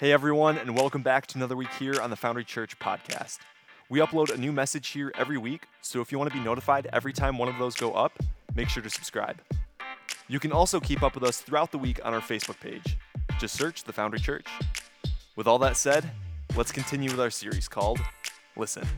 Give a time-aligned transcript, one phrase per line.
[0.00, 3.38] Hey everyone, and welcome back to another week here on the Foundry Church podcast.
[3.88, 6.88] We upload a new message here every week, so if you want to be notified
[6.92, 8.12] every time one of those go up,
[8.56, 9.40] make sure to subscribe.
[10.26, 12.98] You can also keep up with us throughout the week on our Facebook page.
[13.38, 14.48] Just search the Foundry Church.
[15.36, 16.10] With all that said,
[16.56, 18.00] let's continue with our series called
[18.56, 18.88] Listen.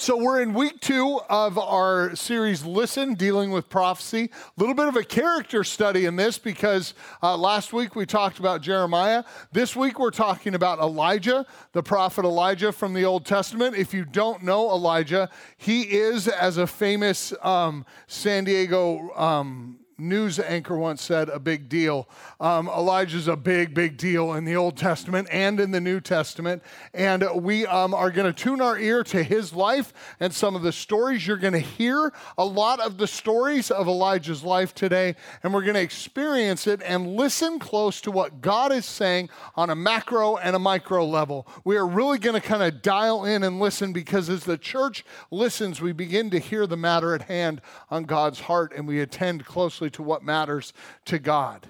[0.00, 4.30] So, we're in week two of our series Listen, dealing with prophecy.
[4.32, 8.38] A little bit of a character study in this because uh, last week we talked
[8.38, 9.24] about Jeremiah.
[9.52, 13.76] This week we're talking about Elijah, the prophet Elijah from the Old Testament.
[13.76, 20.38] If you don't know Elijah, he is, as a famous um, San Diego um, news
[20.38, 22.08] anchor once said, a big deal.
[22.40, 26.62] Um, Elijah's a big, big deal in the Old Testament and in the New Testament.
[26.94, 30.62] And we um, are going to tune our ear to his life and some of
[30.62, 31.26] the stories.
[31.26, 35.62] You're going to hear a lot of the stories of Elijah's life today, and we're
[35.62, 40.36] going to experience it and listen close to what God is saying on a macro
[40.36, 41.46] and a micro level.
[41.64, 45.04] We are really going to kind of dial in and listen because as the church
[45.30, 49.44] listens, we begin to hear the matter at hand on God's heart and we attend
[49.44, 50.72] closely to what matters
[51.06, 51.66] to God.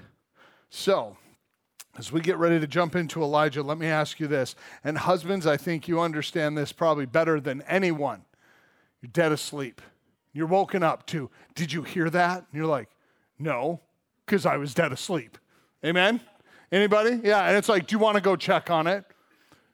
[0.71, 1.17] So,
[1.99, 4.55] as we get ready to jump into Elijah, let me ask you this.
[4.85, 8.25] And husbands, I think you understand this probably better than anyone.
[9.03, 9.83] You're dead asleep.
[10.33, 12.39] You're woken up to, did you hear that?
[12.39, 12.89] And you're like,
[13.39, 13.81] no,
[14.25, 15.37] because I was dead asleep.
[15.85, 16.21] Amen?
[16.71, 17.21] Anybody?
[17.25, 19.05] Yeah, and it's like, do you want to go check on it?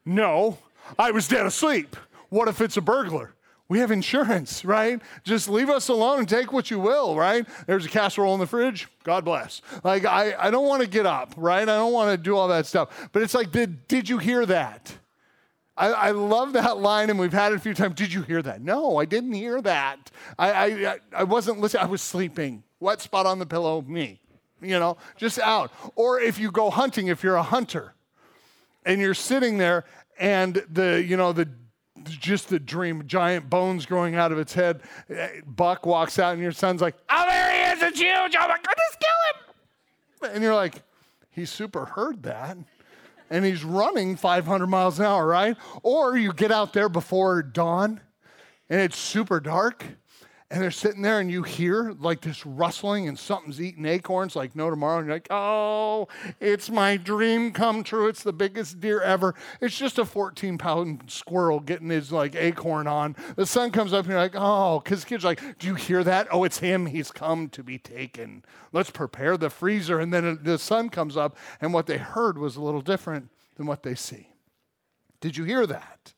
[0.05, 0.59] No,
[0.99, 1.97] I was dead asleep.
[2.31, 3.35] What if it's a burglar?
[3.69, 5.01] We have insurance, right?
[5.25, 7.47] Just leave us alone and take what you will, right?
[7.67, 8.89] There's a casserole in the fridge.
[9.05, 9.63] God bless.
[9.85, 11.63] Like, I, I don't want to get up, right?
[11.63, 13.09] I don't want to do all that stuff.
[13.13, 14.97] But it's like, did, did you hear that?
[15.77, 17.97] I, I love that line, and we've had it a few times.
[17.97, 18.63] Did you hear that?
[18.63, 20.11] No, I didn't hear that.
[20.39, 21.83] I, I, I wasn't listening.
[21.83, 22.63] I was sleeping.
[22.79, 23.83] What spot on the pillow?
[23.83, 24.21] Me.
[24.63, 25.71] You know, just out.
[25.97, 27.93] Or if you go hunting, if you're a hunter,
[28.87, 29.85] and you're sitting there,
[30.19, 31.47] and the, you know, the
[32.11, 34.83] just the dream, giant bones growing out of its head.
[35.47, 38.37] Buck walks out, and your son's like, Oh, there he is, it's huge.
[38.39, 40.35] Oh my God, just kill him.
[40.35, 40.83] And you're like,
[41.31, 42.57] He super heard that.
[43.29, 45.57] And he's running 500 miles an hour, right?
[45.83, 48.01] Or you get out there before dawn
[48.69, 49.85] and it's super dark
[50.51, 54.55] and they're sitting there and you hear like this rustling and something's eating acorns like
[54.55, 56.07] no tomorrow and you're like oh
[56.41, 58.09] it's my dream come true.
[58.09, 59.35] It's the biggest deer ever.
[59.61, 63.17] It's just a 14 pound squirrel getting his like acorn on.
[63.35, 66.05] The sun comes up and you're like oh because kids are like do you hear
[66.05, 66.29] that?
[66.31, 66.87] Oh it's him.
[66.87, 68.45] He's come to be taken.
[68.73, 69.99] Let's prepare the freezer.
[69.99, 73.67] And then the sun comes up and what they heard was a little different than
[73.67, 74.29] what they see.
[75.21, 76.15] Did you hear that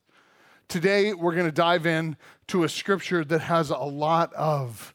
[0.68, 2.14] Today, we're going to dive in
[2.48, 4.94] to a scripture that has a lot of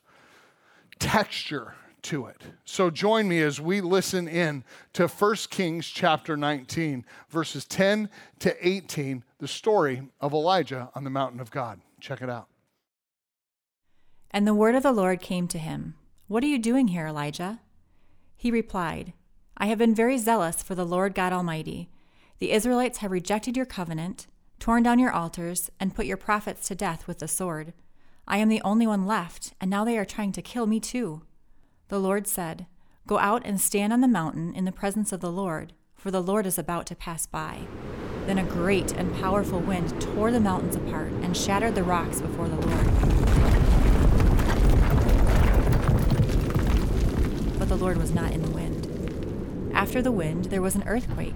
[0.99, 1.73] texture
[2.03, 2.41] to it.
[2.63, 4.63] So join me as we listen in
[4.93, 11.09] to 1 Kings chapter 19, verses 10 to 18, the story of Elijah on the
[11.09, 11.81] mountain of God.
[11.99, 12.49] Check it out.
[14.29, 15.95] And the word of the Lord came to him
[16.27, 17.61] What are you doing here, Elijah?
[18.35, 19.13] He replied,
[19.57, 21.89] I have been very zealous for the Lord God Almighty.
[22.37, 24.27] The Israelites have rejected your covenant
[24.63, 27.73] torn down your altars, and put your prophets to death with the sword.
[28.25, 31.23] I am the only one left, and now they are trying to kill me too.
[31.89, 32.65] The Lord said,
[33.05, 36.23] Go out and stand on the mountain in the presence of the Lord, for the
[36.23, 37.67] Lord is about to pass by.
[38.25, 42.47] Then a great and powerful wind tore the mountains apart and shattered the rocks before
[42.47, 42.85] the Lord.
[47.59, 49.73] But the Lord was not in the wind.
[49.73, 51.35] After the wind, there was an earthquake.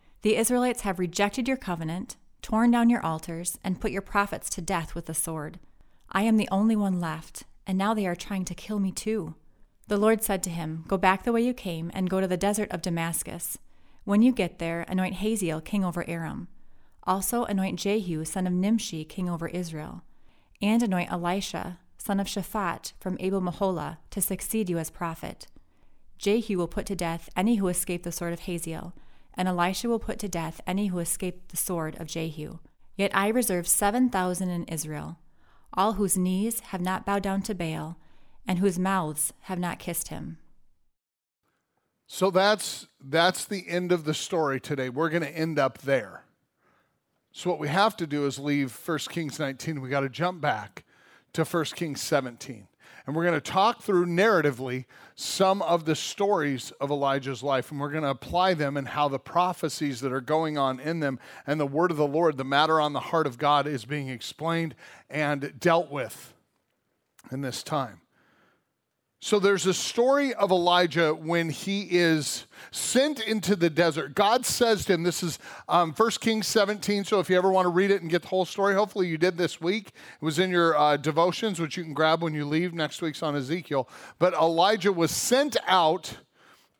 [0.23, 4.61] The Israelites have rejected your covenant, torn down your altars, and put your prophets to
[4.61, 5.59] death with the sword.
[6.11, 9.33] I am the only one left, and now they are trying to kill me too.
[9.87, 12.37] The Lord said to him, Go back the way you came, and go to the
[12.37, 13.57] desert of Damascus.
[14.03, 16.47] When you get there, anoint Hazael king over Aram.
[17.03, 20.03] Also anoint Jehu son of Nimshi king over Israel.
[20.61, 25.47] And anoint Elisha son of Shaphat from Abel Meholah to succeed you as prophet.
[26.19, 28.93] Jehu will put to death any who escape the sword of Hazael
[29.35, 32.59] and Elisha will put to death any who escape the sword of Jehu.
[32.95, 35.17] Yet I reserve seven thousand in Israel,
[35.73, 37.97] all whose knees have not bowed down to Baal,
[38.47, 40.37] and whose mouths have not kissed him.
[42.07, 44.89] So that's that's the end of the story today.
[44.89, 46.25] We're going to end up there.
[47.31, 49.79] So what we have to do is leave 1 Kings 19.
[49.79, 50.83] We got to jump back
[51.31, 52.67] to 1 Kings 17.
[53.05, 57.71] And we're going to talk through narratively some of the stories of Elijah's life.
[57.71, 60.99] And we're going to apply them and how the prophecies that are going on in
[60.99, 63.85] them and the word of the Lord, the matter on the heart of God, is
[63.85, 64.75] being explained
[65.09, 66.33] and dealt with
[67.31, 68.00] in this time.
[69.23, 74.15] So there's a story of Elijah when he is sent into the desert.
[74.15, 75.37] God says to him, this is
[75.69, 77.03] um, 1 Kings 17.
[77.03, 79.19] So if you ever want to read it and get the whole story, hopefully you
[79.19, 79.89] did this week.
[79.89, 82.73] It was in your uh, devotions, which you can grab when you leave.
[82.73, 83.87] Next week's on Ezekiel.
[84.17, 86.17] But Elijah was sent out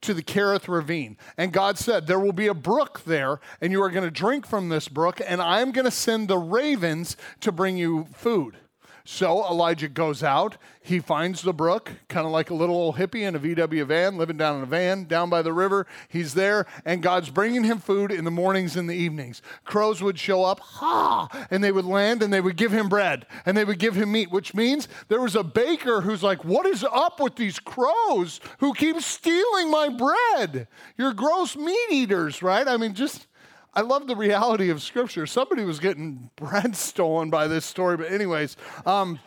[0.02, 1.18] to the Kerith ravine.
[1.38, 4.48] And God said, There will be a brook there, and you are going to drink
[4.48, 8.58] from this brook, and I'm going to send the ravens to bring you food.
[9.04, 10.58] So Elijah goes out.
[10.84, 14.18] He finds the brook, kind of like a little old hippie in a VW van,
[14.18, 15.86] living down in a van down by the river.
[16.10, 19.42] He's there, and God's bringing him food in the mornings and the evenings.
[19.64, 23.26] Crows would show up, ha, and they would land and they would give him bread
[23.46, 26.66] and they would give him meat, which means there was a baker who's like, What
[26.66, 30.68] is up with these crows who keep stealing my bread?
[30.98, 32.68] You're gross meat eaters, right?
[32.68, 33.28] I mean, just
[33.74, 35.26] I love the reality of Scripture.
[35.26, 38.58] Somebody was getting bread stolen by this story, but, anyways.
[38.86, 39.20] Um,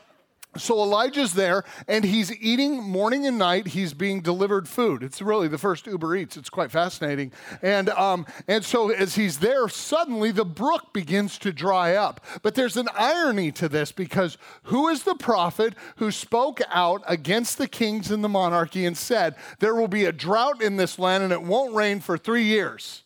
[0.57, 3.69] so Elijah's there and he's eating morning and night.
[3.69, 5.03] He's being delivered food.
[5.03, 6.37] It's really the first Uber Eats.
[6.37, 7.33] It's quite fascinating.
[7.63, 12.25] And, um, and so as he's there, suddenly the brook begins to dry up.
[12.43, 17.59] But there's an irony to this because who is the prophet who spoke out against
[17.59, 21.25] the kings and the monarchy and said, There will be a drought in this land
[21.25, 23.04] and it won't rain for three years?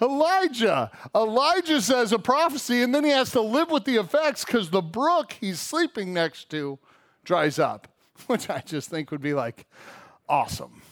[0.00, 0.90] Elijah.
[1.14, 4.82] Elijah says a prophecy, and then he has to live with the effects because the
[4.82, 6.78] brook he's sleeping next to
[7.24, 7.88] dries up,
[8.26, 9.66] which I just think would be like
[10.28, 10.82] awesome.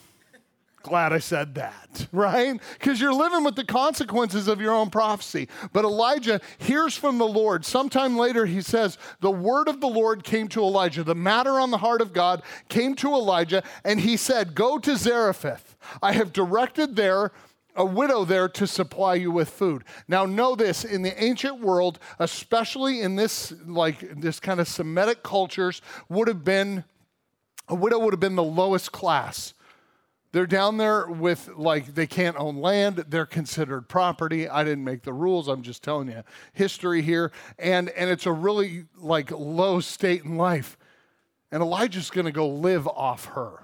[0.81, 2.59] Glad I said that, right?
[2.73, 5.49] Because you're living with the consequences of your own prophecy.
[5.73, 7.65] But Elijah hears from the Lord.
[7.65, 11.03] Sometime later, he says, The word of the Lord came to Elijah.
[11.03, 14.95] The matter on the heart of God came to Elijah, and he said, Go to
[14.95, 15.75] Zarephath.
[16.01, 17.31] I have directed there
[17.79, 19.85] a widow there to supply you with food.
[20.07, 25.23] Now know this, in the ancient world, especially in this like this kind of Semitic
[25.23, 26.83] cultures, would have been
[27.69, 29.53] a widow would have been the lowest class.
[30.31, 34.49] They're down there with like they can't own land, they're considered property.
[34.49, 37.31] I didn't make the rules, I'm just telling you history here.
[37.57, 40.77] And and it's a really like low state in life.
[41.49, 43.63] And Elijah's to go live off her.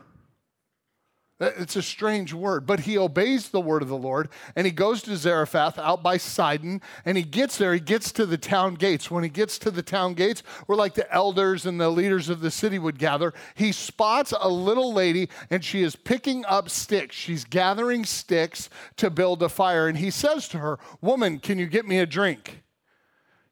[1.37, 5.01] It's a strange word, but he obeys the word of the Lord and he goes
[5.03, 7.73] to Zarephath out by Sidon and he gets there.
[7.73, 9.11] He gets to the town gates.
[9.11, 12.39] When he gets to the town gates, where like the elders and the leaders of
[12.39, 17.17] the city would gather, he spots a little lady and she is picking up sticks.
[17.17, 19.89] She's gathering sticks to build a fire.
[19.89, 22.64] And he says to her, Woman, can you get me a drink?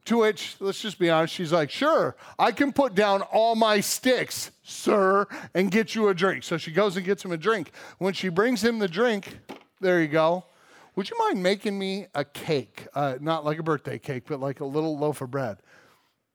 [0.06, 3.80] To which, let's just be honest, she's like, Sure, I can put down all my
[3.80, 6.44] sticks, sir, and get you a drink.
[6.44, 7.72] So she goes and gets him a drink.
[8.00, 9.40] When she brings him the drink,
[9.80, 10.46] there you go.
[10.96, 12.88] Would you mind making me a cake?
[12.94, 15.58] Uh, not like a birthday cake, but like a little loaf of bread.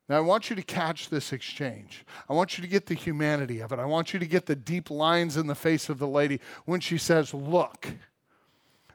[0.09, 2.05] Now, I want you to catch this exchange.
[2.29, 3.79] I want you to get the humanity of it.
[3.79, 6.81] I want you to get the deep lines in the face of the lady when
[6.81, 7.89] she says, Look,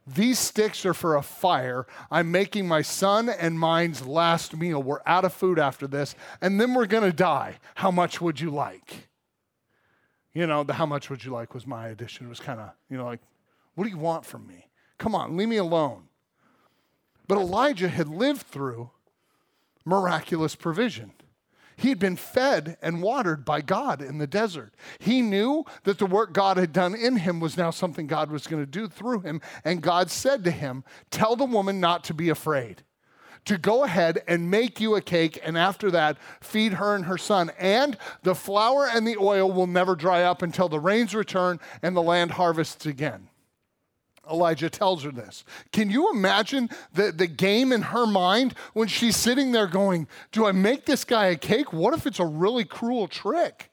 [0.05, 1.87] these sticks are for a fire.
[2.11, 4.83] I'm making my son and mine's last meal.
[4.83, 7.57] We're out of food after this, and then we're going to die.
[7.75, 9.07] How much would you like?
[10.33, 12.25] You know, the how much would you like was my addition.
[12.25, 13.21] It was kind of, you know, like,
[13.75, 14.69] what do you want from me?
[14.97, 16.09] Come on, leave me alone.
[17.27, 18.91] But Elijah had lived through
[19.85, 21.13] miraculous provision.
[21.75, 24.73] He had been fed and watered by God in the desert.
[24.99, 28.47] He knew that the work God had done in him was now something God was
[28.47, 29.41] going to do through him.
[29.63, 32.83] And God said to him, Tell the woman not to be afraid,
[33.45, 37.17] to go ahead and make you a cake, and after that, feed her and her
[37.17, 37.51] son.
[37.57, 41.95] And the flour and the oil will never dry up until the rains return and
[41.95, 43.29] the land harvests again.
[44.29, 45.43] Elijah tells her this.
[45.71, 50.45] Can you imagine the, the game in her mind when she's sitting there going, Do
[50.45, 51.73] I make this guy a cake?
[51.73, 53.69] What if it's a really cruel trick?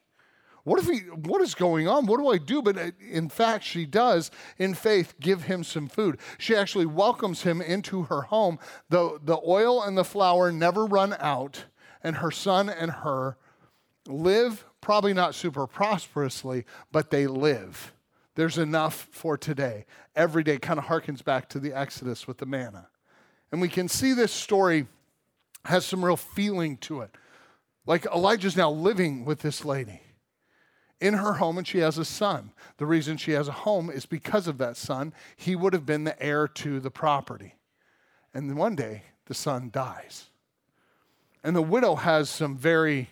[0.63, 2.05] What if he, what is going on?
[2.05, 2.61] What do I do?
[2.61, 4.29] But uh, in fact, she does,
[4.59, 6.19] in faith, give him some food.
[6.37, 8.59] She actually welcomes him into her home.
[8.89, 11.65] The, the oil and the flour never run out,
[12.03, 13.37] and her son and her
[14.07, 17.93] live, probably not super prosperously, but they live.
[18.35, 19.85] There's enough for today.
[20.15, 22.87] Every day kind of harkens back to the Exodus with the manna.
[23.51, 24.87] And we can see this story
[25.65, 27.11] has some real feeling to it.
[27.85, 30.01] Like Elijah's now living with this lady.
[31.01, 32.53] in her home and she has a son.
[32.77, 35.13] The reason she has a home is because of that son.
[35.35, 37.55] He would have been the heir to the property.
[38.33, 40.29] And then one day, the son dies.
[41.43, 43.09] And the widow has some very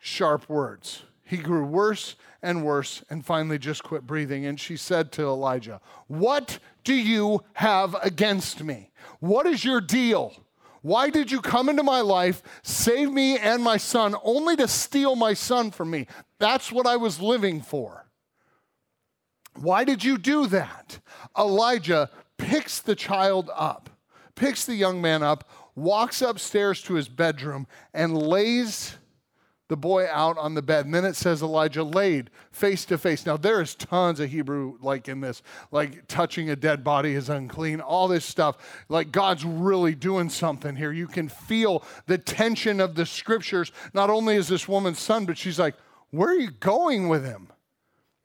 [0.00, 1.02] sharp words.
[1.28, 4.46] He grew worse and worse and finally just quit breathing.
[4.46, 8.92] And she said to Elijah, What do you have against me?
[9.20, 10.32] What is your deal?
[10.80, 15.16] Why did you come into my life, save me and my son, only to steal
[15.16, 16.06] my son from me?
[16.38, 18.06] That's what I was living for.
[19.54, 20.98] Why did you do that?
[21.36, 22.08] Elijah
[22.38, 23.90] picks the child up,
[24.34, 28.96] picks the young man up, walks upstairs to his bedroom, and lays
[29.68, 30.86] the boy out on the bed.
[30.86, 33.24] And then it says Elijah laid face to face.
[33.26, 37.28] Now, there is tons of Hebrew like in this, like touching a dead body is
[37.28, 38.56] unclean, all this stuff.
[38.88, 40.92] Like God's really doing something here.
[40.92, 43.70] You can feel the tension of the scriptures.
[43.92, 45.74] Not only is this woman's son, but she's like,
[46.10, 47.48] Where are you going with him?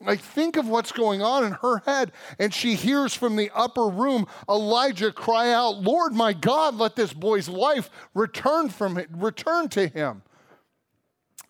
[0.06, 2.12] Like, think of what's going on in her head.
[2.38, 7.14] And she hears from the upper room Elijah cry out, Lord, my God, let this
[7.14, 10.24] boy's life return from it, return to him.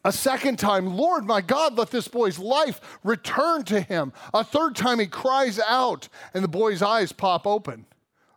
[0.03, 4.11] A second time, Lord, my God, let this boy's life return to him.
[4.33, 7.85] A third time, he cries out, and the boy's eyes pop open.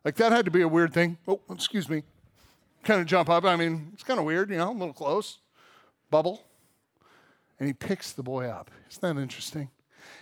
[0.05, 1.19] Like that had to be a weird thing.
[1.27, 2.05] Oh, excuse me.
[2.85, 3.45] Kind of jump up.
[3.45, 5.39] I mean, it's kind of weird, you know, a little close.
[6.11, 6.45] Bubble.
[7.59, 8.71] And he picks the boy up.
[8.89, 9.71] Isn't that interesting?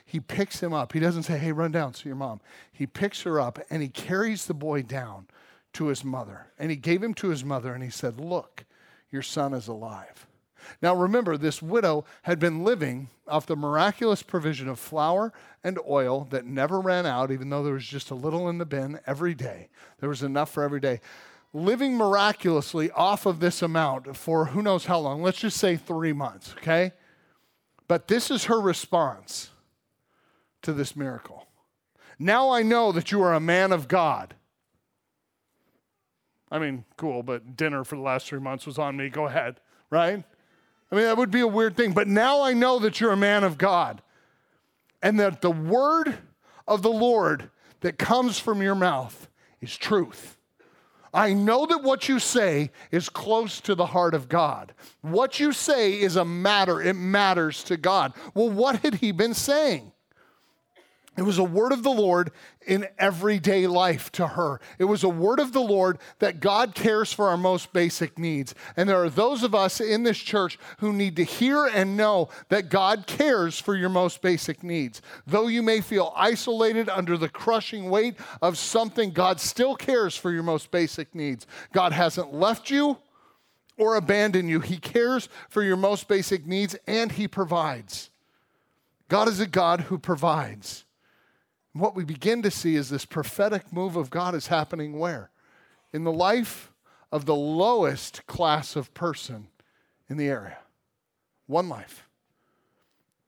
[0.07, 0.95] He picks him up.
[0.95, 2.41] He doesn't say, hey, run down, see your mom.
[2.73, 5.27] He picks her up and he carries the boy down
[5.75, 6.47] to his mother.
[6.59, 8.65] And he gave him to his mother and he said, Look,
[9.11, 10.27] your son is alive.
[10.83, 16.27] Now remember, this widow had been living off the miraculous provision of flour and oil
[16.31, 19.35] that never ran out, even though there was just a little in the bin every
[19.35, 19.69] day.
[20.01, 21.01] There was enough for every day.
[21.53, 26.13] Living miraculously off of this amount for who knows how long, let's just say three
[26.13, 26.93] months, okay?
[27.87, 29.51] But this is her response
[30.63, 31.47] to this miracle.
[32.19, 34.35] Now I know that you are a man of God.
[36.51, 39.09] I mean, cool, but dinner for the last three months was on me.
[39.09, 40.25] Go ahead, right?
[40.91, 41.93] I mean, that would be a weird thing.
[41.93, 44.03] But now I know that you're a man of God
[45.03, 46.19] and that the word
[46.67, 47.51] of the Lord
[47.81, 49.29] that comes from your mouth
[49.61, 50.39] is truth.
[51.13, 54.75] I know that what you say is close to the heart of God.
[55.01, 58.15] What you say is a matter, it matters to God.
[58.35, 59.93] Well, what had he been saying?
[61.17, 62.33] It was a word of the Lord
[62.67, 64.61] in everyday life to her.
[64.79, 68.55] It was a word of the Lord that God cares for our most basic needs.
[68.77, 72.29] And there are those of us in this church who need to hear and know
[72.49, 75.03] that God cares for your most basic needs.
[75.27, 80.31] Though you may feel isolated under the crushing weight of something, God still cares for
[80.31, 81.47] your most basic needs.
[81.73, 82.99] God hasn't left you
[83.77, 88.11] or abandoned you, He cares for your most basic needs and He provides.
[89.09, 90.85] God is a God who provides
[91.81, 95.31] what we begin to see is this prophetic move of God is happening where?
[95.93, 96.73] In the life
[97.11, 99.49] of the lowest class of person
[100.09, 100.59] in the area.
[101.47, 102.09] One life.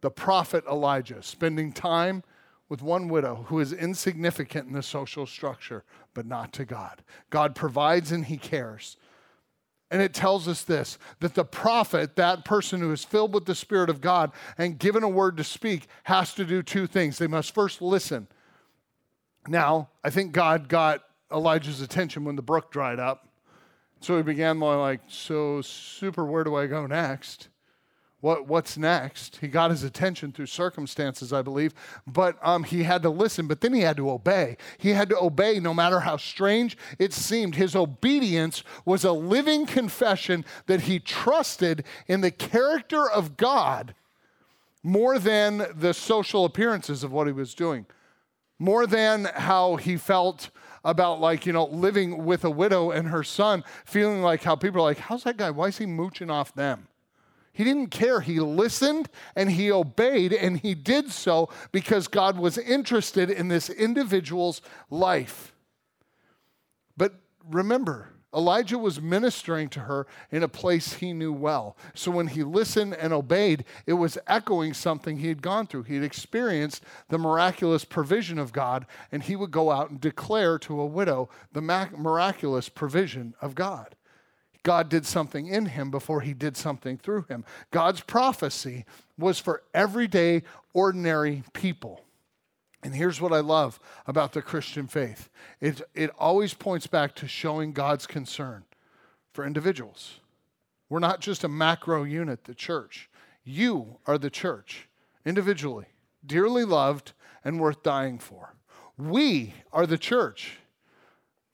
[0.00, 2.23] The prophet Elijah spending time
[2.69, 5.85] with one widow who is insignificant in the social structure,
[6.15, 7.03] but not to God.
[7.31, 8.97] God provides and he cares.
[9.91, 13.55] And it tells us this that the prophet, that person who is filled with the
[13.55, 17.19] Spirit of God and given a word to speak, has to do two things.
[17.19, 18.26] They must first listen
[19.49, 23.29] now, I think God got Elijah's attention when the brook dried up.
[24.00, 27.49] So he began more like, So, super, where do I go next?
[28.21, 29.37] What, what's next?
[29.37, 31.75] He got his attention through circumstances, I believe,
[32.07, 34.57] but um, he had to listen, but then he had to obey.
[34.79, 37.55] He had to obey no matter how strange it seemed.
[37.55, 43.95] His obedience was a living confession that he trusted in the character of God
[44.83, 47.87] more than the social appearances of what he was doing
[48.59, 50.51] more than how he felt
[50.85, 54.81] about like you know living with a widow and her son feeling like how people
[54.81, 55.51] are like how's that guy?
[55.51, 56.89] Why is he mooching off them?
[57.53, 58.21] He didn't care.
[58.21, 63.69] He listened and he obeyed and he did so because god was interested in this
[63.69, 64.61] individual's
[64.91, 65.55] life.
[66.97, 67.15] But
[67.49, 71.76] remember Elijah was ministering to her in a place he knew well.
[71.95, 75.85] So when he listened and obeyed, it was echoing something he had gone through.
[75.85, 80.59] He had experienced the miraculous provision of God, and he would go out and declare
[80.61, 83.97] to a widow the miraculous provision of God.
[84.62, 87.45] God did something in him before he did something through him.
[87.71, 88.85] God's prophecy
[89.16, 90.43] was for everyday,
[90.75, 92.06] ordinary people.
[92.83, 95.28] And here's what I love about the Christian faith
[95.61, 98.64] it, it always points back to showing God's concern
[99.33, 100.21] for individuals.
[100.88, 103.11] We're not just a macro unit, the church.
[103.45, 104.88] You are the church.
[105.25, 105.87] individually,
[106.25, 107.12] dearly loved,
[107.45, 108.54] and worth dying for.
[108.97, 110.59] We are the church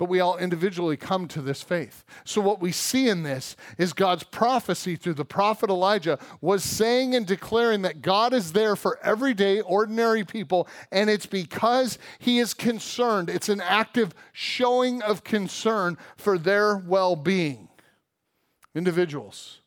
[0.03, 2.05] but we all individually come to this faith.
[2.25, 7.15] So, what we see in this is God's prophecy through the prophet Elijah was saying
[7.15, 12.53] and declaring that God is there for everyday, ordinary people, and it's because he is
[12.53, 13.31] concerned.
[13.31, 17.69] It's an active showing of concern for their well being.
[18.75, 19.61] Individuals.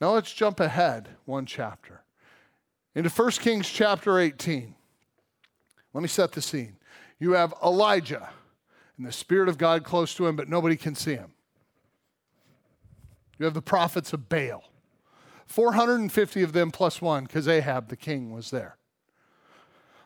[0.00, 2.00] Now, let's jump ahead one chapter
[2.94, 4.74] into 1 Kings chapter 18.
[5.92, 6.78] Let me set the scene.
[7.18, 8.30] You have Elijah
[8.96, 11.32] and the Spirit of God close to him, but nobody can see him.
[13.38, 14.64] You have the prophets of Baal,
[15.46, 18.76] 450 of them plus one, because Ahab, the king, was there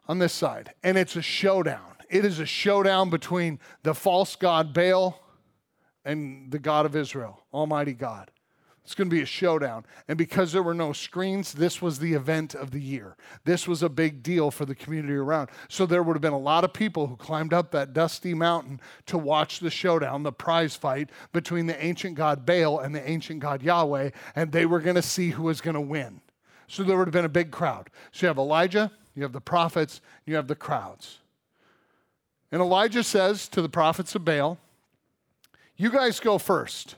[0.08, 0.74] on this side.
[0.82, 1.94] And it's a showdown.
[2.08, 5.22] It is a showdown between the false god Baal
[6.04, 8.32] and the God of Israel, Almighty God.
[8.84, 9.84] It's going to be a showdown.
[10.08, 13.16] And because there were no screens, this was the event of the year.
[13.44, 15.50] This was a big deal for the community around.
[15.68, 18.80] So there would have been a lot of people who climbed up that dusty mountain
[19.06, 23.40] to watch the showdown, the prize fight between the ancient god Baal and the ancient
[23.40, 26.20] god Yahweh, and they were going to see who was going to win.
[26.66, 27.90] So there would have been a big crowd.
[28.12, 31.18] So you have Elijah, you have the prophets, you have the crowds.
[32.50, 34.58] And Elijah says to the prophets of Baal,
[35.76, 36.96] You guys go first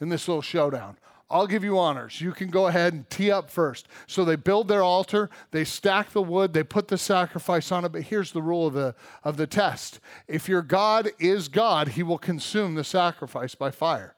[0.00, 0.96] in this little showdown.
[1.32, 2.20] I'll give you honors.
[2.20, 3.88] You can go ahead and tee up first.
[4.06, 7.92] So they build their altar, they stack the wood, they put the sacrifice on it.
[7.92, 9.98] But here's the rule of the, of the test
[10.28, 14.14] if your God is God, he will consume the sacrifice by fire.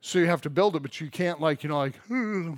[0.00, 1.98] So you have to build it, but you can't, like, you know, like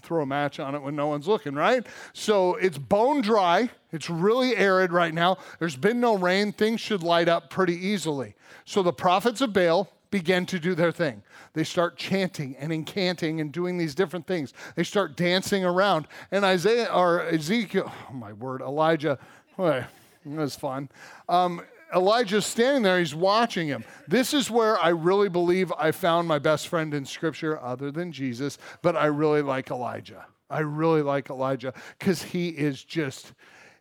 [0.02, 1.86] throw a match on it when no one's looking, right?
[2.12, 3.70] So it's bone dry.
[3.92, 5.38] It's really arid right now.
[5.60, 6.50] There's been no rain.
[6.50, 8.34] Things should light up pretty easily.
[8.64, 11.22] So the prophets of Baal, begin to do their thing.
[11.52, 14.52] They start chanting and incanting and doing these different things.
[14.74, 16.06] They start dancing around.
[16.30, 19.18] And Isaiah or Ezekiel, oh my word, Elijah,
[19.56, 19.84] boy,
[20.24, 20.88] that was fun.
[21.28, 21.62] Um,
[21.94, 23.84] Elijah's standing there, he's watching him.
[24.08, 28.10] This is where I really believe I found my best friend in scripture, other than
[28.10, 30.26] Jesus, but I really like Elijah.
[30.50, 33.32] I really like Elijah because he is just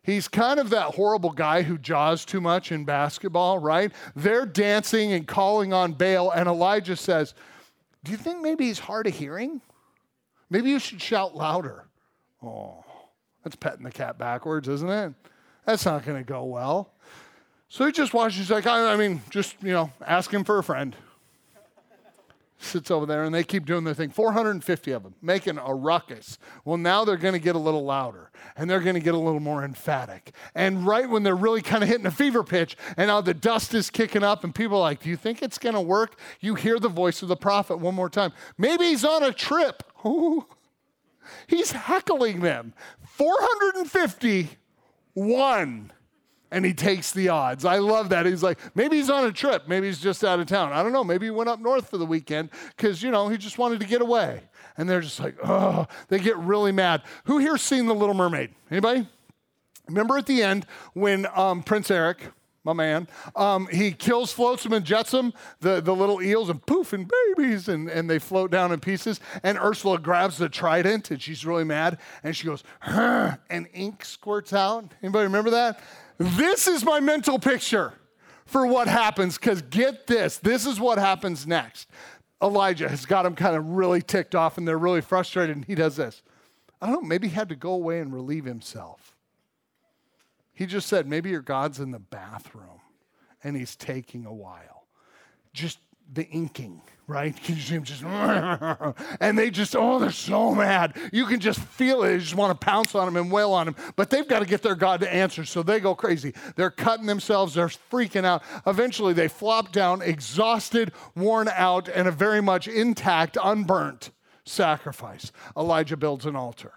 [0.06, 3.90] He's kind of that horrible guy who jaws too much in basketball, right?
[4.14, 7.34] They're dancing and calling on Baal, and Elijah says,
[8.04, 9.60] Do you think maybe he's hard of hearing?
[10.48, 11.88] Maybe you should shout louder.
[12.40, 12.84] Oh,
[13.42, 15.12] that's petting the cat backwards, isn't it?
[15.64, 16.92] That's not going to go well.
[17.68, 18.48] So he just watches.
[18.48, 20.94] Like, I, I mean, just, you know, ask him for a friend
[22.58, 24.10] sits over there and they keep doing their thing.
[24.10, 26.38] 450 of them making a ruckus.
[26.64, 29.18] Well now they're going to get a little louder and they're going to get a
[29.18, 30.32] little more emphatic.
[30.54, 33.74] And right when they're really kind of hitting a fever pitch and now the dust
[33.74, 36.18] is kicking up and people are like do you think it's going to work?
[36.40, 38.32] You hear the voice of the prophet one more time.
[38.56, 39.82] Maybe he's on a trip.
[40.04, 40.46] Ooh.
[41.46, 42.74] he's heckling them.
[43.04, 44.50] 450
[45.14, 45.92] one
[46.50, 47.64] and he takes the odds.
[47.64, 48.26] I love that.
[48.26, 49.66] He's like, maybe he's on a trip.
[49.66, 50.72] Maybe he's just out of town.
[50.72, 51.04] I don't know.
[51.04, 53.86] Maybe he went up north for the weekend because, you know, he just wanted to
[53.86, 54.42] get away.
[54.76, 57.02] And they're just like, oh, they get really mad.
[57.24, 58.50] Who here's seen The Little Mermaid?
[58.70, 59.08] Anybody?
[59.88, 62.18] Remember at the end when um, Prince Eric,
[62.64, 63.06] my man,
[63.36, 67.88] um, he kills Flotsam and Jetsam, the, the little eels, and poof, and babies, and,
[67.88, 69.20] and they float down in pieces.
[69.44, 74.04] And Ursula grabs the trident, and she's really mad, and she goes, huh, and ink
[74.04, 74.92] squirts out.
[75.00, 75.80] Anybody remember that?
[76.18, 77.94] This is my mental picture
[78.44, 81.88] for what happens, because get this this is what happens next.
[82.42, 85.74] Elijah has got him kind of really ticked off, and they're really frustrated, and he
[85.74, 86.22] does this.
[86.80, 89.16] I don't know, maybe he had to go away and relieve himself.
[90.52, 92.80] He just said, maybe your God's in the bathroom
[93.44, 94.86] and he's taking a while.
[95.52, 95.78] Just
[96.12, 97.34] the inking, right?
[97.42, 98.02] Just,
[99.20, 100.96] and they just, oh, they're so mad.
[101.12, 102.12] You can just feel it.
[102.12, 104.46] You just want to pounce on them and wail on them, But they've got to
[104.46, 106.34] get their God to answer, so they go crazy.
[106.56, 107.54] They're cutting themselves.
[107.54, 108.42] They're freaking out.
[108.66, 114.10] Eventually, they flop down, exhausted, worn out, and a very much intact, unburnt
[114.44, 115.32] sacrifice.
[115.56, 116.72] Elijah builds an altar.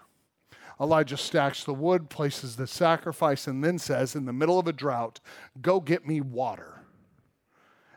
[0.80, 4.72] Elijah stacks the wood, places the sacrifice, and then says, in the middle of a
[4.72, 5.20] drought,
[5.60, 6.79] Go get me water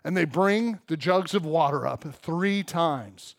[0.04, 3.36] and they bring the jugs of water up three times.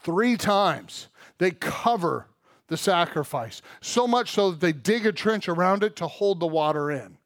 [0.00, 1.08] Three times.
[1.38, 2.26] They cover
[2.68, 6.46] the sacrifice, so much so that they dig a trench around it to hold the
[6.46, 7.16] water in.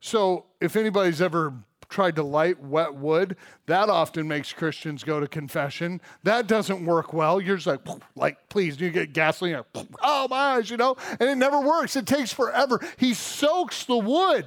[0.00, 1.54] So, if anybody's ever
[1.88, 6.00] tried to light wet wood, that often makes Christians go to confession.
[6.22, 7.40] That doesn't work well.
[7.40, 7.80] You're just like,
[8.16, 9.62] like, please, you get gasoline,
[10.02, 11.96] oh my eyes, you know, and it never works.
[11.96, 12.80] It takes forever.
[12.96, 14.46] He soaks the wood.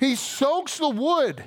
[0.00, 1.44] He soaks the wood.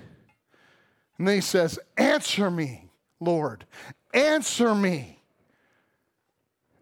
[1.18, 2.89] And then he says, Answer me,
[3.20, 3.66] Lord.
[4.13, 5.20] Answer me.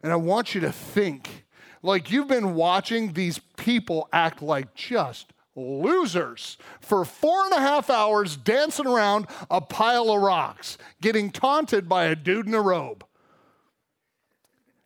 [0.03, 1.45] And I want you to think
[1.83, 7.89] Like you've been watching these people act like just losers for four and a half
[7.89, 13.03] hours dancing around a pile of rocks, getting taunted by a dude in a robe.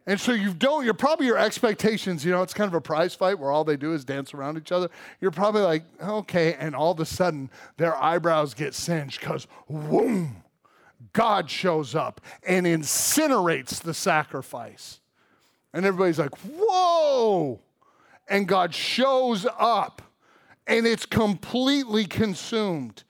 [0.07, 3.15] And so you don't, you're probably your expectations, you know, it's kind of a prize
[3.15, 4.89] fight where all they do is dance around each other.
[5.19, 10.43] You're probably like, okay, and all of a sudden their eyebrows get singed because, whoom,
[11.13, 14.99] God shows up and incinerates the sacrifice.
[15.73, 17.61] And everybody's like, whoa!
[18.27, 20.03] And God shows up
[20.67, 23.04] and it's completely consumed.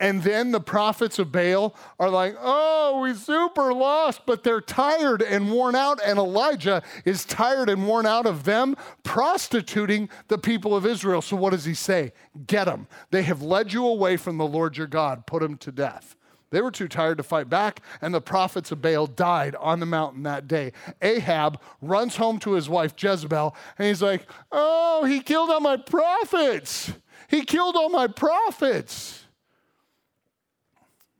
[0.00, 5.22] And then the prophets of Baal are like, oh, we super lost, but they're tired
[5.22, 6.00] and worn out.
[6.04, 11.22] And Elijah is tired and worn out of them prostituting the people of Israel.
[11.22, 12.12] So what does he say?
[12.46, 12.88] Get them.
[13.10, 15.26] They have led you away from the Lord your God.
[15.26, 16.16] Put them to death.
[16.50, 19.86] They were too tired to fight back, and the prophets of Baal died on the
[19.86, 20.72] mountain that day.
[21.02, 25.76] Ahab runs home to his wife Jezebel, and he's like, Oh, he killed all my
[25.76, 26.92] prophets.
[27.28, 29.23] He killed all my prophets.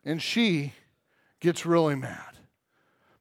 [0.05, 0.73] And she
[1.41, 2.35] gets really mad.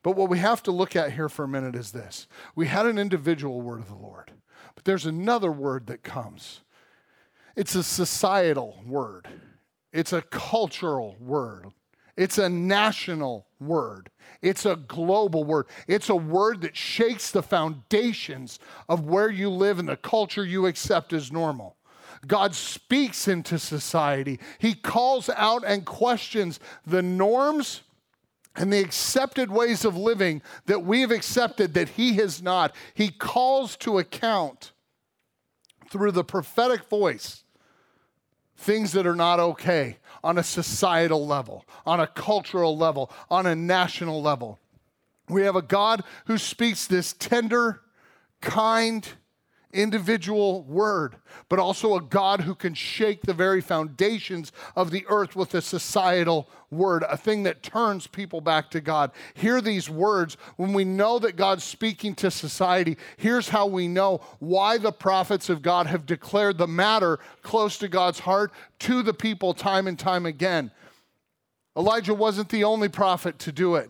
[0.03, 2.85] But what we have to look at here for a minute is this we had
[2.85, 4.31] an individual word of the Lord,
[4.75, 6.61] but there's another word that comes.
[7.55, 9.27] It's a societal word,
[9.91, 11.67] it's a cultural word.
[12.15, 14.11] It's a national word.
[14.43, 15.65] It's a global word.
[15.87, 20.67] It's a word that shakes the foundations of where you live and the culture you
[20.67, 21.75] accept as normal.
[22.27, 24.39] God speaks into society.
[24.57, 27.81] He calls out and questions the norms
[28.55, 32.75] and the accepted ways of living that we have accepted that He has not.
[32.93, 34.71] He calls to account
[35.89, 37.43] through the prophetic voice
[38.55, 43.55] things that are not okay on a societal level, on a cultural level, on a
[43.55, 44.59] national level.
[45.27, 47.81] We have a God who speaks this tender,
[48.41, 49.07] kind,
[49.73, 51.15] individual word,
[51.49, 55.61] but also a God who can shake the very foundations of the earth with a
[55.61, 59.11] societal word, a thing that turns people back to God.
[59.33, 62.97] Hear these words when we know that God's speaking to society.
[63.17, 67.87] Here's how we know why the prophets of God have declared the matter close to
[67.87, 70.71] God's heart to the people time and time again.
[71.75, 73.89] Elijah wasn't the only prophet to do it.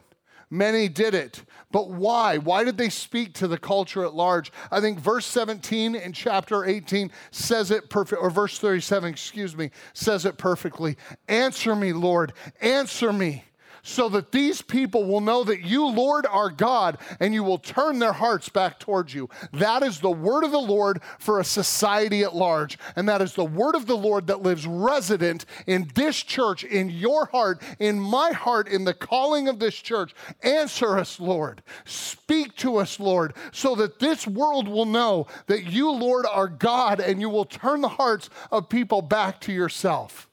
[0.50, 1.44] Many did it.
[1.74, 2.38] But why?
[2.38, 4.52] Why did they speak to the culture at large?
[4.72, 9.72] I think verse 17 in chapter 18 says it perfect, or verse 37, excuse me,
[9.92, 10.98] says it perfectly.
[11.28, 12.34] Answer me, Lord.
[12.62, 13.44] Answer me
[13.84, 18.00] so that these people will know that you, Lord, are God, and you will turn
[18.00, 19.30] their hearts back towards you.
[19.52, 22.80] That is the word of the Lord for a society at large.
[22.96, 26.90] And that is the word of the Lord that lives resident in this church, in
[26.90, 30.16] your heart, in my heart, in the calling of this church.
[30.42, 31.62] Answer us, Lord.
[31.84, 37.02] Speak to us, Lord, so that this world will know that you, Lord, are God,
[37.02, 40.30] and you will turn the hearts of people back to yourself.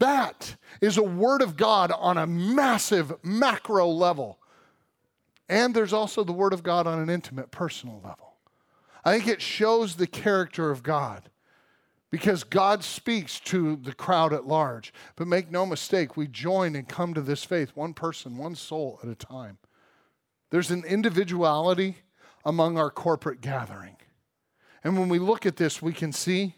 [0.00, 4.38] That is a word of God on a massive macro level.
[5.46, 8.34] And there's also the word of God on an intimate personal level.
[9.04, 11.30] I think it shows the character of God
[12.10, 14.92] because God speaks to the crowd at large.
[15.16, 19.00] But make no mistake, we join and come to this faith one person, one soul
[19.02, 19.58] at a time.
[20.50, 21.98] There's an individuality
[22.44, 23.96] among our corporate gathering.
[24.82, 26.54] And when we look at this, we can see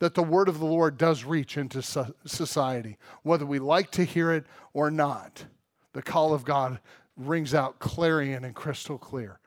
[0.00, 1.82] that the word of the Lord does reach into
[2.26, 5.44] society, whether we like to hear it or not.
[5.92, 6.80] The call of God
[7.16, 9.38] rings out clarion and crystal clear.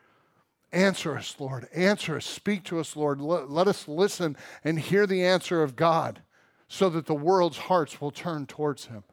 [0.72, 1.68] Answer us, Lord.
[1.74, 2.26] Answer us.
[2.26, 3.20] Speak to us, Lord.
[3.20, 6.22] Let, let us listen and hear the answer of God
[6.68, 9.04] so that the world's hearts will turn towards him.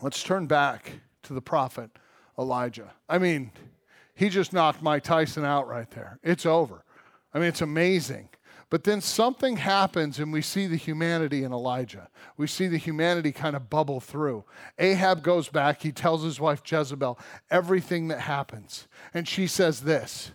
[0.00, 0.92] Let's turn back
[1.24, 1.90] to the prophet
[2.38, 2.92] Elijah.
[3.08, 3.52] I mean,
[4.14, 6.18] he just knocked Mike Tyson out right there.
[6.22, 6.84] It's over.
[7.34, 8.28] I mean, it's amazing.
[8.72, 12.08] But then something happens and we see the humanity in Elijah.
[12.38, 14.46] We see the humanity kind of bubble through.
[14.78, 17.18] Ahab goes back, he tells his wife Jezebel
[17.50, 18.88] everything that happens.
[19.12, 20.30] And she says this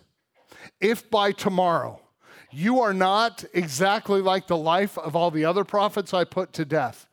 [0.80, 2.00] If by tomorrow
[2.52, 6.64] you are not exactly like the life of all the other prophets I put to
[6.64, 7.08] death,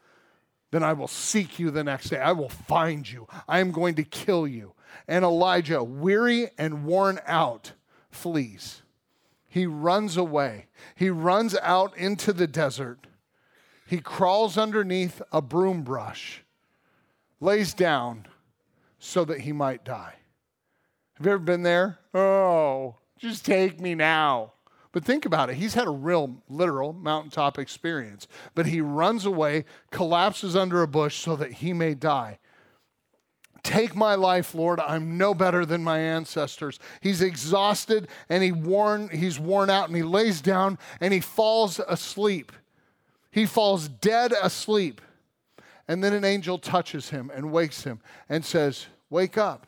[0.69, 2.19] then I will seek you the next day.
[2.19, 3.27] I will find you.
[3.47, 4.73] I am going to kill you.
[5.07, 7.71] And Elijah, weary and worn out,
[8.11, 8.83] flees
[9.55, 10.65] he runs away.
[10.95, 13.07] He runs out into the desert.
[13.87, 16.43] He crawls underneath a broom brush,
[17.39, 18.25] lays down
[18.99, 20.15] so that he might die.
[21.13, 21.99] Have you ever been there?
[22.13, 24.51] Oh, just take me now.
[24.91, 25.55] But think about it.
[25.55, 28.27] He's had a real, literal mountaintop experience.
[28.55, 32.39] But he runs away, collapses under a bush so that he may die.
[33.65, 34.80] Take my life, Lord.
[34.80, 36.78] I'm no better than my ancestors.
[37.01, 41.80] He's exhausted and he worn, he's worn out and he lays down and he falls
[41.80, 42.51] asleep.
[43.32, 45.01] He falls dead asleep.
[45.88, 49.65] And then an angel touches him and wakes him and says, Wake up,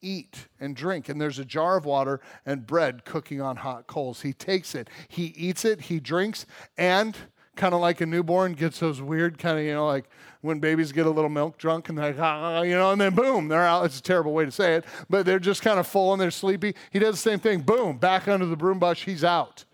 [0.00, 1.08] eat and drink.
[1.08, 4.20] And there's a jar of water and bread cooking on hot coals.
[4.22, 6.46] He takes it, he eats it, he drinks,
[6.78, 7.16] and
[7.56, 10.08] kind of like a newborn gets those weird kind of, you know, like
[10.40, 13.14] when babies get a little milk drunk and they're like, ah, you know, and then
[13.14, 13.84] boom, they're out.
[13.84, 16.30] It's a terrible way to say it, but they're just kind of full and they're
[16.30, 16.74] sleepy.
[16.90, 17.60] He does the same thing.
[17.60, 19.64] Boom, back under the broom bush, he's out.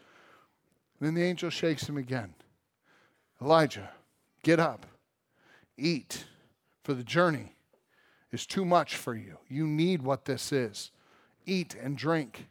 [0.98, 2.34] And then the angel shakes him again.
[3.42, 3.90] Elijah,
[4.42, 4.86] get up,
[5.78, 6.26] eat,
[6.84, 7.54] for the journey
[8.32, 9.38] is too much for you.
[9.48, 10.90] You need what this is.
[11.46, 12.46] Eat and drink.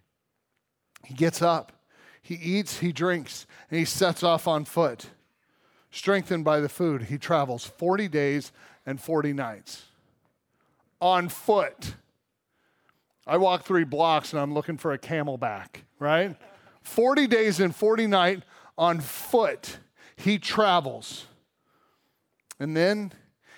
[1.06, 1.72] He gets up,
[2.22, 5.08] he eats, he drinks, and he sets off on foot.
[5.92, 8.52] Strengthened by the food, he travels 40 days
[8.86, 9.86] and 40 nights
[11.02, 11.96] on foot.
[13.26, 16.36] I walk three blocks and I'm looking for a CamelBak, right?
[16.84, 18.42] 40 days and 40 nights
[18.78, 19.78] on foot,
[20.16, 21.26] he travels.
[22.60, 23.12] And then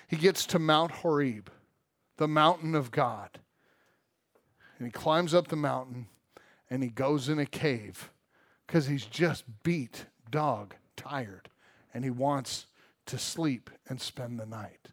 [0.06, 1.50] he gets to Mount Horeb,
[2.16, 3.38] the mountain of God.
[4.78, 6.06] And he climbs up the mountain
[6.70, 8.10] and he goes in a cave
[8.66, 11.48] because he's just beat, dog, tired
[11.92, 12.66] and he wants
[13.06, 14.88] to sleep and spend the night.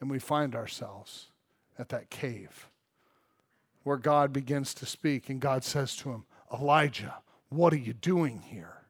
[0.00, 1.26] And we find ourselves
[1.78, 2.68] at that cave
[3.82, 7.16] where God begins to speak, and God says to him, Elijah,
[7.48, 8.82] what are you doing here?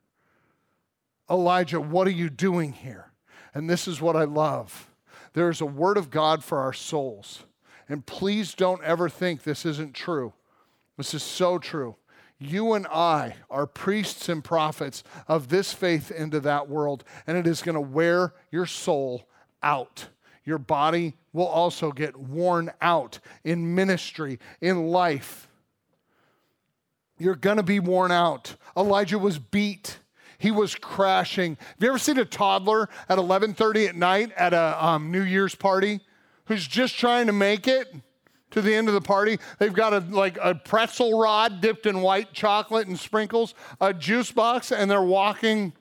[1.30, 3.12] Elijah, what are you doing here?
[3.54, 4.90] And this is what I love.
[5.34, 7.44] There is a word of God for our souls.
[7.88, 10.32] And please don't ever think this isn't true.
[10.96, 11.96] This is so true.
[12.38, 17.46] You and I are priests and prophets of this faith into that world, and it
[17.46, 19.28] is going to wear your soul
[19.62, 20.06] out.
[20.44, 25.48] Your body will also get worn out in ministry, in life.
[27.18, 28.54] You're going to be worn out.
[28.76, 29.98] Elijah was beat.
[30.38, 31.56] He was crashing.
[31.60, 35.56] Have you ever seen a toddler at 11:30 at night at a um, New Year's
[35.56, 36.00] party
[36.44, 37.92] who's just trying to make it?
[38.50, 39.38] To the end of the party.
[39.58, 44.32] They've got a like a pretzel rod dipped in white chocolate and sprinkles, a juice
[44.32, 45.72] box, and they're walking.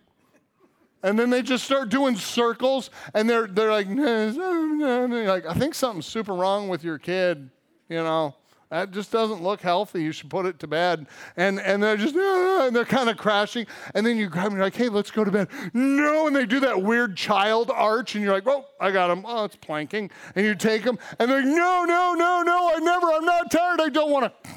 [1.03, 6.05] And then they just start doing circles, and they're they're like, like I think something's
[6.05, 7.49] super wrong with your kid,
[7.89, 8.35] you know.
[8.69, 10.03] That just doesn't look healthy.
[10.03, 11.07] You should put it to bed.
[11.37, 13.65] And, and they're just, ah, and they're kind of crashing.
[13.95, 15.47] And then you grab them, you're like, hey, let's go to bed.
[15.73, 19.23] No, and they do that weird child arch, and you're like, oh, I got them.
[19.25, 20.11] Oh, it's planking.
[20.35, 23.49] And you take them, and they're like, no, no, no, no, I never, I'm not
[23.49, 23.79] tired.
[23.79, 24.49] I don't want to.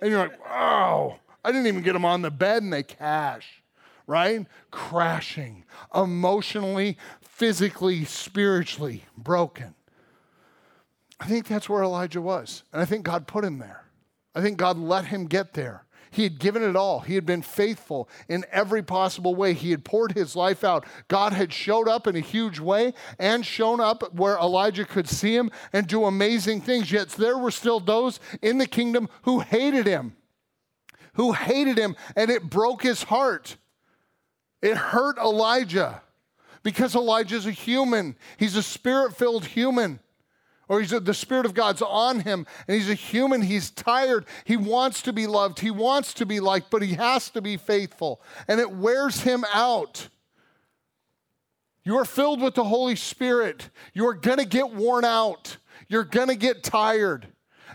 [0.00, 3.62] And you're like, oh, I didn't even get them on the bed, and they cash,
[4.08, 4.46] right?
[4.72, 9.74] Crashing, emotionally, physically, spiritually broken.
[11.20, 12.62] I think that's where Elijah was.
[12.72, 13.84] And I think God put him there.
[14.34, 15.84] I think God let him get there.
[16.10, 17.00] He had given it all.
[17.00, 19.52] He had been faithful in every possible way.
[19.52, 20.86] He had poured his life out.
[21.08, 25.34] God had showed up in a huge way and shown up where Elijah could see
[25.34, 26.90] him and do amazing things.
[26.90, 30.16] Yet there were still those in the kingdom who hated him,
[31.14, 33.56] who hated him, and it broke his heart.
[34.62, 36.02] It hurt Elijah
[36.62, 40.00] because Elijah's a human, he's a spirit filled human
[40.68, 44.56] or he's the spirit of god's on him and he's a human he's tired he
[44.56, 48.20] wants to be loved he wants to be liked but he has to be faithful
[48.46, 50.08] and it wears him out.
[51.84, 53.70] You are filled with the holy spirit.
[53.94, 55.56] You're going to get worn out.
[55.88, 57.28] You're going to get tired.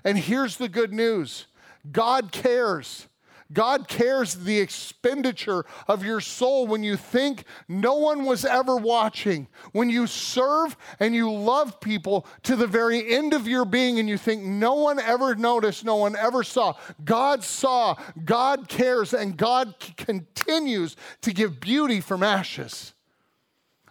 [0.04, 1.48] And here's the good news.
[1.92, 3.08] God cares
[3.52, 9.48] God cares the expenditure of your soul when you think no one was ever watching.
[9.72, 14.08] When you serve and you love people to the very end of your being and
[14.08, 16.76] you think no one ever noticed, no one ever saw.
[17.04, 22.93] God saw, God cares, and God continues to give beauty from ashes.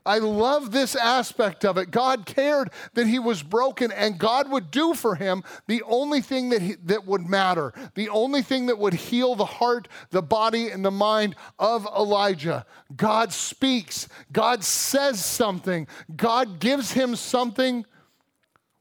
[0.04, 1.90] I love this aspect of it.
[1.90, 6.48] God cared that he was broken, and God would do for him the only thing
[6.50, 10.70] that, he, that would matter, the only thing that would heal the heart, the body,
[10.70, 12.66] and the mind of Elijah.
[12.96, 15.86] God speaks, God says something,
[16.16, 17.86] God gives him something.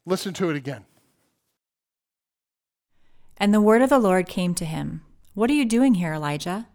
[0.04, 0.84] Listen to it again.
[3.36, 5.02] And the word of the Lord came to him
[5.34, 6.68] What are you doing here, Elijah?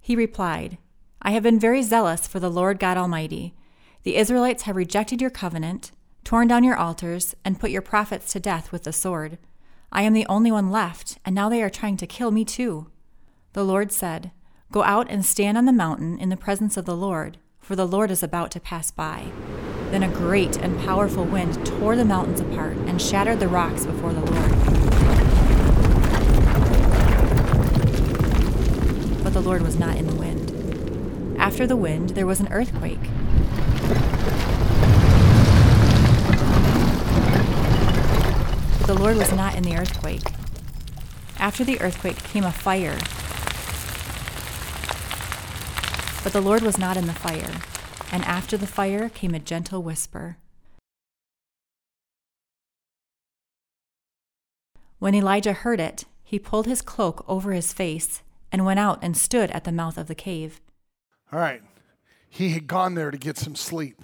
[0.00, 0.78] He replied,
[1.22, 3.54] I have been very zealous for the Lord God Almighty.
[4.02, 5.92] The Israelites have rejected your covenant,
[6.24, 9.36] torn down your altars, and put your prophets to death with the sword.
[9.92, 12.86] I am the only one left, and now they are trying to kill me too.
[13.52, 14.30] The Lord said,
[14.72, 17.86] Go out and stand on the mountain in the presence of the Lord, for the
[17.86, 19.26] Lord is about to pass by.
[19.90, 24.14] Then a great and powerful wind tore the mountains apart and shattered the rocks before
[24.14, 24.50] the Lord.
[29.22, 31.36] But the Lord was not in the wind.
[31.38, 33.00] After the wind, there was an earthquake.
[38.90, 40.24] The Lord was not in the earthquake.
[41.38, 42.98] After the earthquake came a fire.
[46.24, 47.52] But the Lord was not in the fire
[48.10, 50.38] and after the fire came a gentle whisper.
[54.98, 59.16] When Elijah heard it, he pulled his cloak over his face and went out and
[59.16, 60.60] stood at the mouth of the cave.
[61.32, 61.62] All right.
[62.28, 64.02] He had gone there to get some sleep.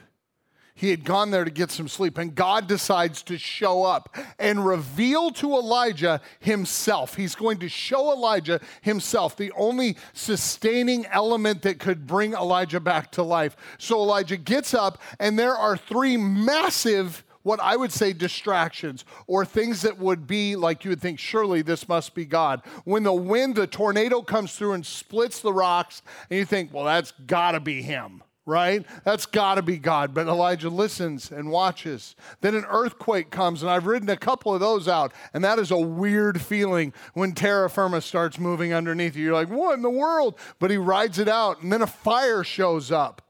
[0.78, 4.64] He had gone there to get some sleep, and God decides to show up and
[4.64, 7.16] reveal to Elijah himself.
[7.16, 13.10] He's going to show Elijah himself, the only sustaining element that could bring Elijah back
[13.12, 13.56] to life.
[13.78, 19.46] So Elijah gets up, and there are three massive what I would say distractions or
[19.46, 22.60] things that would be like you would think, surely this must be God.
[22.84, 26.84] When the wind, the tornado comes through and splits the rocks, and you think, well,
[26.84, 28.86] that's gotta be him right?
[29.04, 30.14] That's got to be God.
[30.14, 32.14] But Elijah listens and watches.
[32.40, 35.72] Then an earthquake comes, and I've written a couple of those out, and that is
[35.72, 39.24] a weird feeling when terra firma starts moving underneath you.
[39.24, 40.38] You're like, what in the world?
[40.60, 43.20] But he rides it out, and then a fire shows up.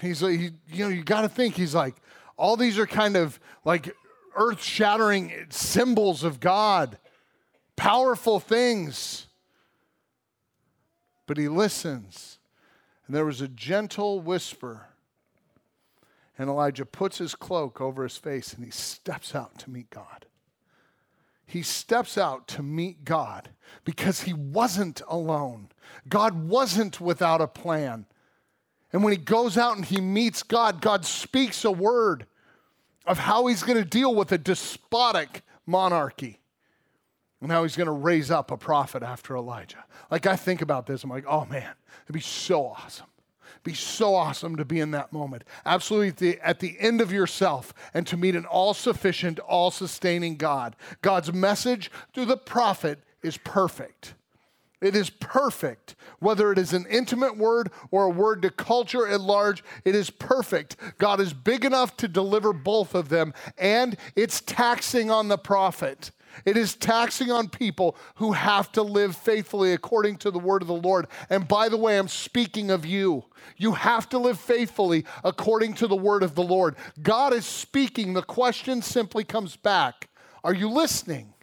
[0.00, 1.94] He's like, he, you know, you got to think, he's like,
[2.36, 3.94] all these are kind of like
[4.34, 6.98] earth shattering symbols of God,
[7.76, 9.28] powerful things.
[11.26, 12.38] But he listens
[13.06, 14.86] and there was a gentle whisper.
[16.36, 20.26] And Elijah puts his cloak over his face and he steps out to meet God.
[21.46, 23.50] He steps out to meet God
[23.84, 25.68] because he wasn't alone.
[26.08, 28.06] God wasn't without a plan.
[28.92, 32.26] And when he goes out and he meets God, God speaks a word
[33.06, 36.40] of how he's going to deal with a despotic monarchy
[37.44, 39.84] and how he's going to raise up a prophet after Elijah.
[40.10, 41.70] Like I think about this, I'm like, oh man,
[42.04, 43.06] it'd be so awesome.
[43.62, 45.44] Be so awesome to be in that moment.
[45.64, 49.70] Absolutely at the, at the end of yourself and to meet an all sufficient, all
[49.70, 50.76] sustaining God.
[51.02, 54.14] God's message through the prophet is perfect.
[54.80, 55.96] It is perfect.
[56.18, 60.10] Whether it is an intimate word or a word to culture at large, it is
[60.10, 60.76] perfect.
[60.98, 66.10] God is big enough to deliver both of them, and it's taxing on the prophet.
[66.44, 70.68] It is taxing on people who have to live faithfully according to the word of
[70.68, 71.06] the Lord.
[71.30, 73.24] And by the way, I'm speaking of you.
[73.56, 76.76] You have to live faithfully according to the word of the Lord.
[77.02, 78.14] God is speaking.
[78.14, 80.08] The question simply comes back
[80.42, 81.34] Are you listening?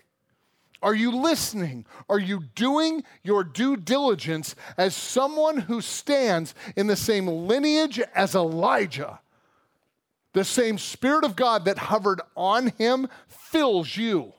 [0.84, 1.86] Are you listening?
[2.10, 8.34] Are you doing your due diligence as someone who stands in the same lineage as
[8.34, 9.20] Elijah?
[10.34, 14.34] The same Spirit of God that hovered on him fills you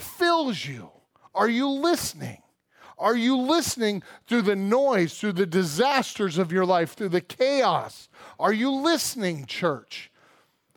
[0.00, 0.90] fills you.
[1.34, 2.42] Are you listening?
[2.98, 8.08] Are you listening through the noise, through the disasters of your life, through the chaos?
[8.40, 10.10] Are you listening, church?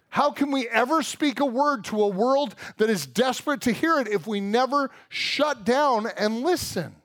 [0.10, 3.98] How can we ever speak a word to a world that is desperate to hear
[3.98, 6.96] it if we never shut down and listen?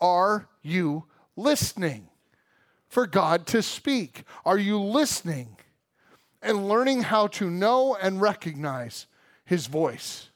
[0.00, 1.04] Are you
[1.36, 2.08] listening
[2.86, 4.24] for God to speak?
[4.44, 5.56] Are you listening
[6.42, 9.06] and learning how to know and recognize
[9.46, 10.28] His voice?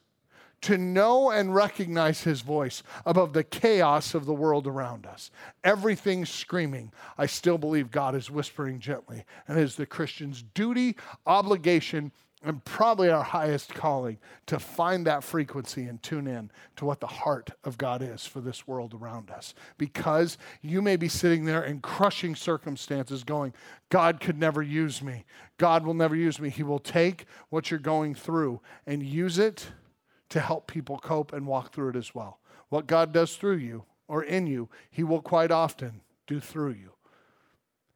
[0.61, 5.31] To know and recognize his voice above the chaos of the world around us.
[5.63, 9.25] Everything screaming, I still believe God is whispering gently.
[9.47, 10.95] And it is the Christian's duty,
[11.25, 17.01] obligation, and probably our highest calling to find that frequency and tune in to what
[17.01, 19.53] the heart of God is for this world around us.
[19.77, 23.53] Because you may be sitting there in crushing circumstances going,
[23.89, 25.25] God could never use me.
[25.57, 26.49] God will never use me.
[26.49, 29.67] He will take what you're going through and use it
[30.29, 32.39] to help people cope and walk through it as well.
[32.69, 36.91] What God does through you or in you, He will quite often do through you.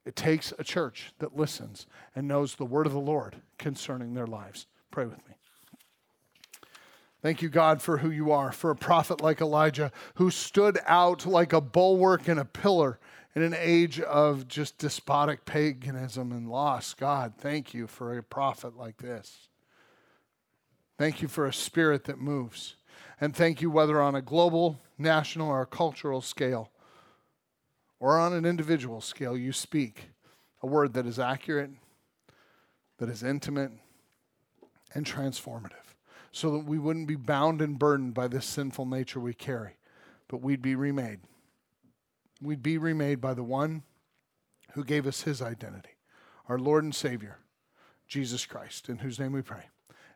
[0.06, 4.28] It takes a church that listens and knows the word of the Lord concerning their
[4.28, 4.68] lives.
[4.92, 5.36] Pray with me.
[7.22, 11.26] Thank you, God, for who you are, for a prophet like Elijah who stood out
[11.26, 13.00] like a bulwark and a pillar
[13.34, 16.94] in an age of just despotic paganism and loss.
[16.94, 19.48] God, thank you for a prophet like this.
[21.04, 22.78] Thank you for a spirit that moves.
[23.20, 26.72] And thank you, whether on a global, national, or cultural scale,
[28.00, 30.12] or on an individual scale, you speak
[30.62, 31.72] a word that is accurate,
[33.00, 33.72] that is intimate,
[34.94, 35.92] and transformative,
[36.32, 39.76] so that we wouldn't be bound and burdened by this sinful nature we carry,
[40.30, 41.20] but we'd be remade.
[42.42, 43.84] We'd be remade by the one
[44.72, 45.98] who gave us his identity,
[46.48, 47.40] our Lord and Savior,
[48.08, 49.64] Jesus Christ, in whose name we pray.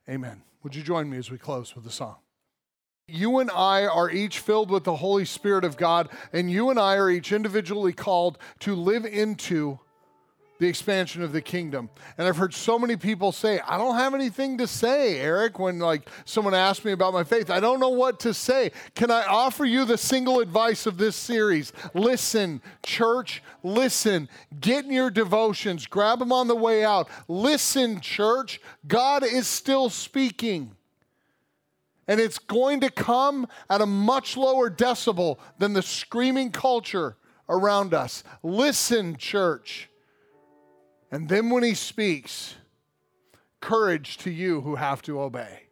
[0.10, 0.44] Amen.
[0.64, 2.18] Would you join me as we close with the song?
[3.08, 6.78] You and I are each filled with the Holy Spirit of God, and you and
[6.78, 9.80] I are each individually called to live into
[10.60, 11.90] the expansion of the kingdom.
[12.18, 15.80] And I've heard so many people say, I don't have anything to say, Eric, when
[15.80, 17.50] like someone asks me about my faith.
[17.50, 18.72] I don't know what to say.
[18.96, 21.74] Can I offer you the single advice of this series?
[21.94, 24.30] Listen, church, listen.
[24.60, 27.10] Get in your devotions, grab them on the way out.
[27.28, 28.60] Listen, church.
[28.88, 30.72] God is still speaking.
[32.08, 37.18] And it's going to come at a much lower decibel than the screaming culture
[37.50, 38.24] around us.
[38.44, 39.90] Listen, church.
[41.12, 42.56] And then when he speaks,
[43.62, 45.64] courage to you who have to obey.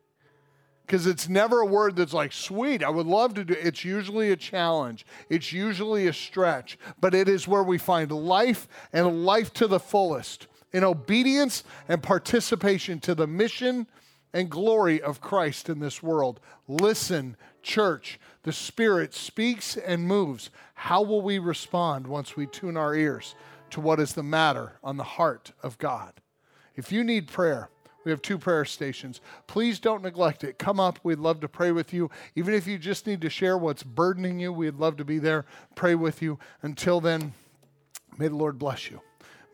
[0.86, 3.56] Because it's never a word that's like, sweet, I would love to do.
[3.58, 8.68] It's usually a challenge, it's usually a stretch, but it is where we find life
[8.94, 13.88] and life to the fullest in obedience and participation to the mission
[14.34, 16.42] and glory of Christ in this world.
[16.68, 20.50] Listen, church, the Spirit speaks and moves.
[20.74, 23.34] How will we respond once we tune our ears?
[23.72, 26.14] To what is the matter on the heart of God.
[26.76, 27.70] If you need prayer,
[28.04, 29.20] we have two prayer stations.
[29.48, 30.60] Please don't neglect it.
[30.60, 31.00] Come up.
[31.04, 32.12] We'd love to pray with you.
[32.36, 35.46] Even if you just need to share what's burdening you, we'd love to be there,
[35.74, 36.38] pray with you.
[36.62, 37.34] Until then,
[38.18, 39.02] may the Lord bless you.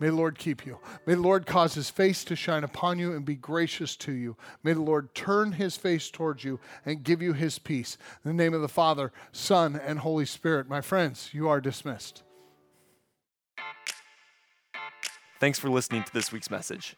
[0.01, 0.80] May the Lord keep you.
[1.05, 4.36] May the Lord cause his face to shine upon you and be gracious to you.
[4.64, 7.99] May the Lord turn his face towards you and give you his peace.
[8.26, 10.68] In the name of the Father, Son, and Holy Spirit.
[10.68, 12.24] My friends, you are dismissed.
[15.41, 16.95] Thanks for listening to this week's message.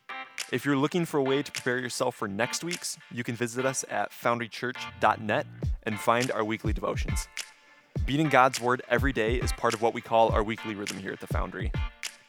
[0.51, 3.65] If you're looking for a way to prepare yourself for next week's, you can visit
[3.65, 5.47] us at foundrychurch.net
[5.83, 7.29] and find our weekly devotions.
[8.05, 11.13] Beating God's Word every day is part of what we call our weekly rhythm here
[11.13, 11.71] at the Foundry.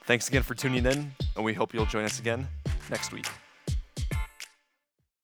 [0.05, 2.47] Thanks again for tuning in, and we hope you'll join us again
[2.89, 3.27] next week.